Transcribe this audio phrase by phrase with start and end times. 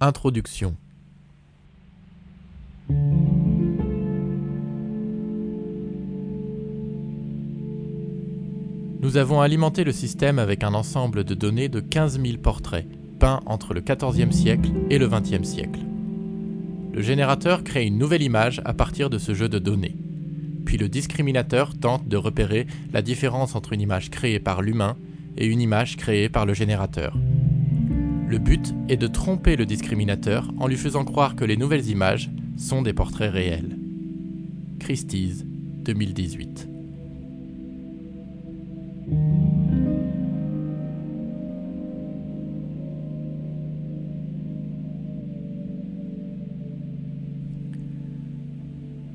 [0.00, 0.76] Introduction
[9.00, 12.86] Nous avons alimenté le système avec un ensemble de données de 15 000 portraits,
[13.18, 15.80] peints entre le XIVe siècle et le XXe siècle.
[16.92, 19.96] Le générateur crée une nouvelle image à partir de ce jeu de données.
[20.64, 24.96] Puis le discriminateur tente de repérer la différence entre une image créée par l'humain
[25.36, 27.16] et une image créée par le générateur.
[28.28, 32.30] Le but est de tromper le discriminateur en lui faisant croire que les nouvelles images
[32.58, 33.78] sont des portraits réels.
[34.78, 35.46] Christie's
[35.84, 36.68] 2018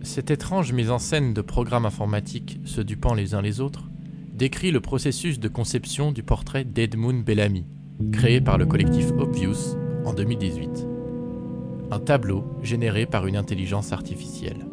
[0.01, 3.91] Cette étrange mise en scène de programmes informatiques se dupant les uns les autres
[4.33, 7.65] décrit le processus de conception du portrait d'Edmund Bellamy,
[8.11, 10.87] créé par le collectif Obvious en 2018.
[11.91, 14.65] Un tableau généré par une intelligence artificielle.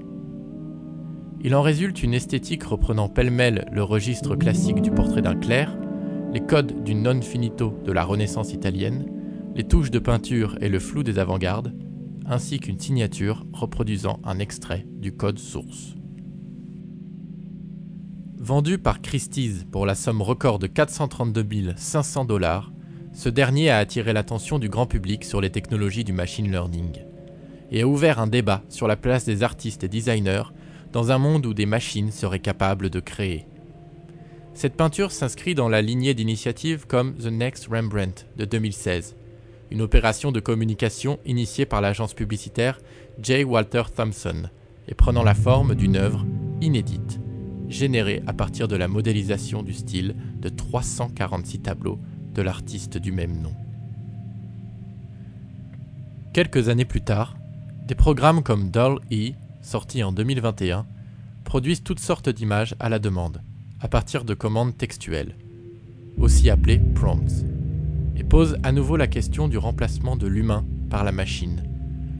[1.42, 5.76] Il en résulte une esthétique reprenant pêle-mêle le registre classique du portrait d'un clerc,
[6.32, 9.06] les codes du non finito de la Renaissance italienne,
[9.54, 11.74] les touches de peinture et le flou des avant-gardes,
[12.26, 15.94] ainsi qu'une signature reproduisant un extrait du code source.
[18.38, 22.72] Vendu par Christie's pour la somme record de 432 500 dollars,
[23.20, 27.00] ce dernier a attiré l'attention du grand public sur les technologies du machine learning
[27.70, 30.44] et a ouvert un débat sur la place des artistes et designers
[30.94, 33.44] dans un monde où des machines seraient capables de créer.
[34.54, 39.16] Cette peinture s'inscrit dans la lignée d'initiatives comme The Next Rembrandt de 2016,
[39.70, 42.78] une opération de communication initiée par l'agence publicitaire
[43.20, 43.44] J.
[43.44, 44.48] Walter Thompson
[44.88, 46.24] et prenant la forme d'une œuvre
[46.62, 47.20] inédite,
[47.68, 51.98] générée à partir de la modélisation du style de 346 tableaux
[52.34, 53.52] de l'artiste du même nom.
[56.32, 57.36] Quelques années plus tard,
[57.86, 59.32] des programmes comme Doll-E,
[59.62, 60.86] sorti en 2021,
[61.44, 63.42] produisent toutes sortes d'images à la demande,
[63.80, 65.34] à partir de commandes textuelles,
[66.18, 67.44] aussi appelées prompts
[68.14, 71.64] et pose à nouveau la question du remplacement de l'humain par la machine,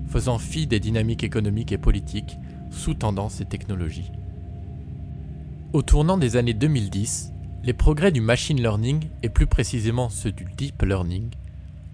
[0.09, 2.37] faisant fi des dynamiques économiques et politiques
[2.71, 4.11] sous-tendant ces technologies.
[5.73, 7.33] Au tournant des années 2010,
[7.63, 11.31] les progrès du machine learning, et plus précisément ceux du deep learning,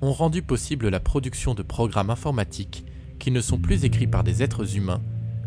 [0.01, 2.85] ont rendu possible la production de programmes informatiques
[3.19, 5.03] qui ne sont plus écrits par des êtres humains,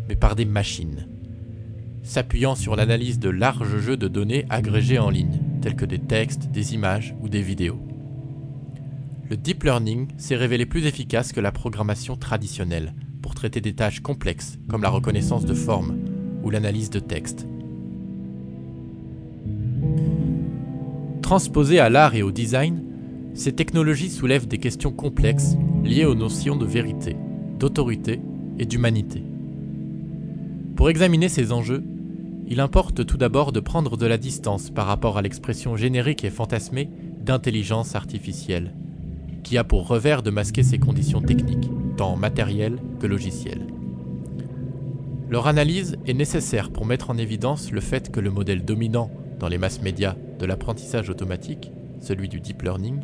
[0.08, 1.06] mais par des machines,
[2.02, 6.50] s'appuyant sur l'analyse de larges jeux de données agrégés en ligne, tels que des textes,
[6.50, 7.80] des images ou des vidéos
[9.30, 14.00] le deep learning s'est révélé plus efficace que la programmation traditionnelle pour traiter des tâches
[14.00, 15.98] complexes comme la reconnaissance de formes
[16.42, 17.46] ou l'analyse de texte.
[21.30, 22.82] Transposées à l'art et au design,
[23.34, 25.54] ces technologies soulèvent des questions complexes
[25.84, 27.16] liées aux notions de vérité,
[27.56, 28.20] d'autorité
[28.58, 29.22] et d'humanité.
[30.74, 31.84] Pour examiner ces enjeux,
[32.48, 36.30] il importe tout d'abord de prendre de la distance par rapport à l'expression générique et
[36.30, 36.90] fantasmée
[37.24, 38.74] d'intelligence artificielle
[39.44, 43.68] qui a pour revers de masquer ses conditions techniques, tant matérielles que logicielles.
[45.28, 49.46] Leur analyse est nécessaire pour mettre en évidence le fait que le modèle dominant dans
[49.46, 51.70] les masses médias de l'apprentissage automatique,
[52.00, 53.00] celui du deep learning,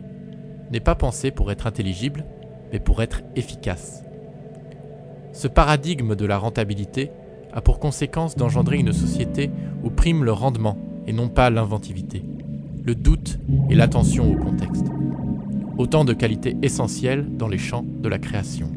[0.72, 2.24] n'est pas pensé pour être intelligible,
[2.72, 4.02] mais pour être efficace.
[5.32, 7.12] Ce paradigme de la rentabilité
[7.52, 9.50] a pour conséquence d'engendrer une société
[9.84, 10.76] où prime le rendement
[11.06, 12.24] et non pas l'inventivité,
[12.82, 13.38] le doute
[13.70, 14.86] et l'attention au contexte
[15.78, 18.70] autant de qualités essentielles dans les champs de la création.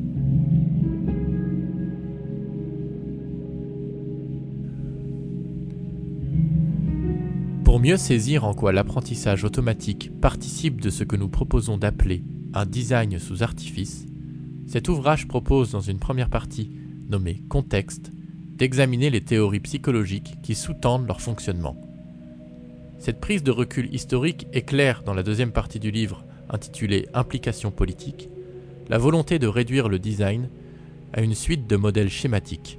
[7.80, 12.66] Pour mieux saisir en quoi l'apprentissage automatique participe de ce que nous proposons d'appeler un
[12.66, 14.06] design sous artifice,
[14.68, 16.72] cet ouvrage propose dans une première partie,
[17.08, 18.12] nommée Contexte,
[18.58, 21.78] d'examiner les théories psychologiques qui sous-tendent leur fonctionnement.
[22.98, 27.72] Cette prise de recul historique est claire dans la deuxième partie du livre intitulé Implication
[27.72, 28.28] politique,
[28.90, 30.50] la volonté de réduire le design
[31.14, 32.78] à une suite de modèles schématiques,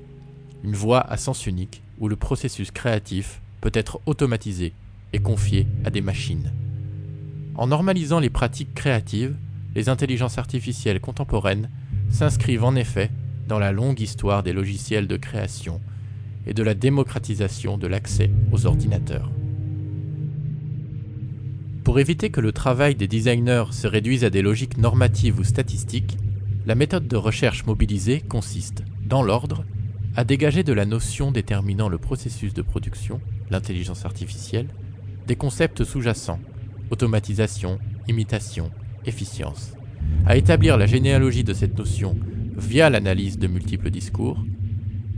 [0.63, 4.75] une voie à sens unique où le processus créatif peut être automatisé
[5.13, 6.53] et confié à des machines.
[7.55, 9.35] En normalisant les pratiques créatives,
[9.75, 11.69] les intelligences artificielles contemporaines
[12.11, 13.11] s'inscrivent en effet
[13.49, 15.81] dans la longue histoire des logiciels de création
[16.47, 19.31] et de la démocratisation de l'accès aux ordinateurs.
[21.85, 26.17] Pour éviter que le travail des designers se réduise à des logiques normatives ou statistiques,
[26.67, 29.65] la méthode de recherche mobilisée consiste, dans l'ordre,
[30.15, 33.21] à dégager de la notion déterminant le processus de production,
[33.51, 34.69] l'intelligence artificielle,
[35.31, 36.41] des concepts sous-jacents,
[36.91, 37.79] automatisation,
[38.09, 38.73] imitation,
[39.07, 39.75] efficience,
[40.27, 42.17] à établir la généalogie de cette notion
[42.57, 44.45] via l'analyse de multiples discours,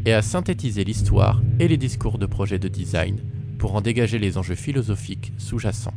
[0.04, 3.20] et à synthétiser l'histoire et les discours de projets de design
[3.56, 5.94] pour en dégager les enjeux philosophiques sous-jacents.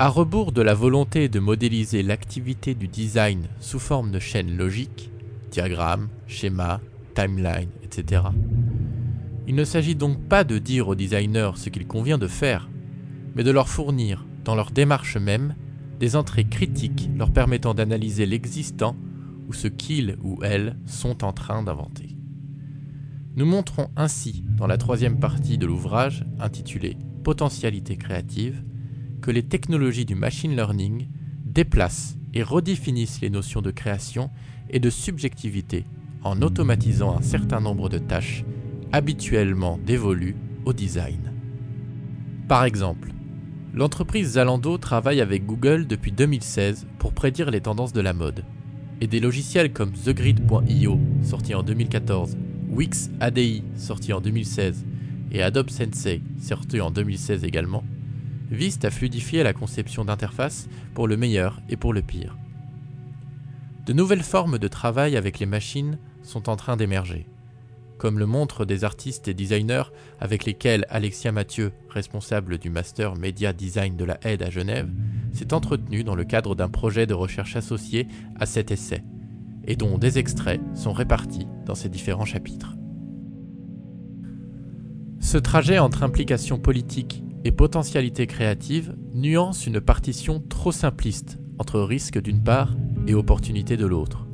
[0.00, 5.12] À rebours de la volonté de modéliser l'activité du design sous forme de chaînes logiques,
[5.52, 6.80] diagrammes, schémas,
[7.14, 8.22] timeline, etc.,
[9.50, 12.70] il ne s'agit donc pas de dire aux designers ce qu'il convient de faire,
[13.34, 15.56] mais de leur fournir, dans leur démarche même,
[15.98, 18.94] des entrées critiques leur permettant d'analyser l'existant
[19.48, 22.16] ou ce qu'ils ou elles sont en train d'inventer.
[23.34, 28.62] Nous montrons ainsi, dans la troisième partie de l'ouvrage, intitulé Potentialité créative,
[29.20, 31.08] que les technologies du machine learning
[31.44, 34.30] déplacent et redéfinissent les notions de création
[34.68, 35.86] et de subjectivité
[36.22, 38.44] en automatisant un certain nombre de tâches
[38.92, 41.32] habituellement dévolues au design.
[42.48, 43.12] Par exemple,
[43.72, 48.44] l'entreprise Zalando travaille avec Google depuis 2016 pour prédire les tendances de la mode.
[49.00, 52.36] Et des logiciels comme TheGrid.io, sorti en 2014,
[52.68, 54.84] Wix ADI, sorti en 2016,
[55.32, 57.84] et Adobe Sensei, sorti en 2016 également,
[58.50, 62.36] visent à fluidifier la conception d'interfaces pour le meilleur et pour le pire.
[63.86, 67.26] De nouvelles formes de travail avec les machines sont en train d'émerger
[68.00, 73.52] comme le montrent des artistes et designers avec lesquels Alexia Mathieu, responsable du Master Media
[73.52, 74.88] Design de la Aide à Genève,
[75.34, 79.04] s'est entretenu dans le cadre d'un projet de recherche associé à cet essai,
[79.66, 82.74] et dont des extraits sont répartis dans ces différents chapitres.
[85.20, 92.18] Ce trajet entre implication politique et potentialité créative nuance une partition trop simpliste entre risque
[92.18, 92.74] d'une part
[93.06, 94.26] et opportunité de l'autre.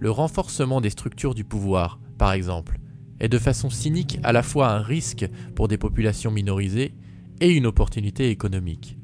[0.00, 2.78] Le renforcement des structures du pouvoir par exemple,
[3.20, 6.94] est de façon cynique à la fois un risque pour des populations minorisées
[7.42, 8.96] et une opportunité économique.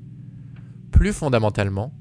[0.90, 1.92] Plus fondamentalement,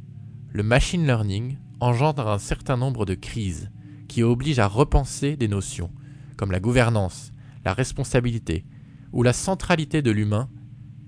[0.53, 3.69] le machine learning engendre un certain nombre de crises
[4.07, 5.91] qui obligent à repenser des notions
[6.37, 7.33] comme la gouvernance,
[7.65, 8.63] la responsabilité
[9.11, 10.49] ou la centralité de l'humain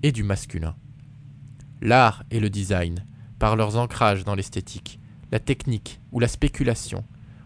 [0.02, 0.76] et du masculin.
[1.80, 3.06] L'art et le design,
[3.38, 5.00] par leurs ancrages dans l'esthétique,
[5.30, 7.02] la technique ou la spéculation,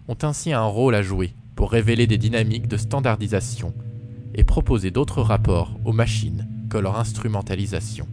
[0.08, 3.75] ont ainsi un rôle à jouer pour révéler des dynamiques de standardisation
[4.35, 8.06] et proposer d'autres rapports aux machines que leur instrumentalisation.